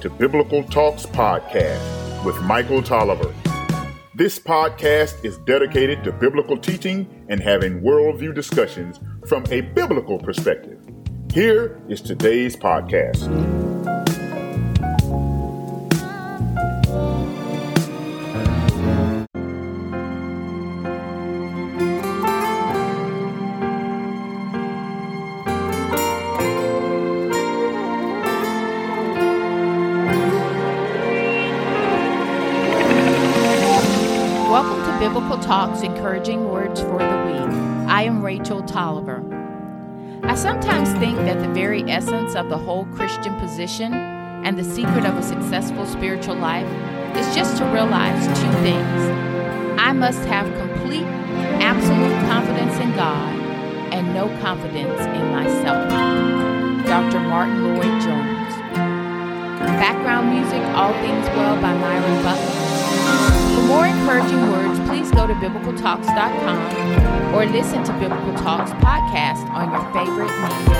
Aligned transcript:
to 0.00 0.10
Biblical 0.10 0.64
Talks 0.64 1.06
Podcast 1.06 2.24
with 2.24 2.40
Michael 2.42 2.82
Tolliver. 2.82 3.32
This 4.16 4.38
podcast 4.38 5.24
is 5.24 5.38
dedicated 5.38 6.02
to 6.04 6.12
biblical 6.12 6.58
teaching 6.58 7.24
and 7.28 7.40
having 7.40 7.82
worldview 7.82 8.34
discussions 8.34 8.98
from 9.28 9.44
a 9.50 9.60
biblical 9.60 10.18
perspective. 10.18 10.84
Here 11.32 11.80
is 11.88 12.02
today's 12.02 12.56
podcast. 12.56 13.69
Biblical 35.00 35.38
Talks 35.38 35.80
Encouraging 35.80 36.50
Words 36.50 36.82
for 36.82 36.98
the 36.98 37.24
Week. 37.24 37.88
I 37.88 38.02
am 38.02 38.22
Rachel 38.22 38.62
Tolliver. 38.62 39.24
I 40.24 40.34
sometimes 40.34 40.92
think 41.00 41.16
that 41.20 41.40
the 41.40 41.48
very 41.54 41.82
essence 41.90 42.34
of 42.34 42.50
the 42.50 42.58
whole 42.58 42.84
Christian 42.94 43.34
position 43.40 43.94
and 43.94 44.58
the 44.58 44.62
secret 44.62 45.06
of 45.06 45.16
a 45.16 45.22
successful 45.22 45.86
spiritual 45.86 46.34
life 46.34 46.68
is 47.16 47.34
just 47.34 47.56
to 47.56 47.64
realize 47.72 48.26
two 48.26 48.52
things. 48.60 49.80
I 49.80 49.94
must 49.94 50.22
have 50.26 50.44
complete, 50.58 51.06
absolute 51.64 52.28
confidence 52.28 52.74
in 52.74 52.94
God 52.94 53.40
and 53.94 54.12
no 54.12 54.28
confidence 54.42 55.00
in 55.00 55.32
myself. 55.32 55.88
Dr. 56.84 57.20
Martyn 57.20 57.74
Lloyd 57.74 58.02
Jones. 58.02 58.54
Background 59.80 60.28
music, 60.28 60.60
All 60.76 60.92
Things 60.92 61.26
Well 61.28 61.58
by 61.62 61.72
Myron 61.72 62.22
Butler. 62.22 62.70
For 63.54 63.62
more 63.66 63.99
biblicaltalks.com 65.40 67.34
or 67.34 67.46
listen 67.46 67.82
to 67.84 67.92
Biblical 67.94 68.34
Talks 68.34 68.70
podcast 68.84 69.48
on 69.50 69.70
your 69.72 69.84
favorite 69.92 70.30
media 70.40 70.79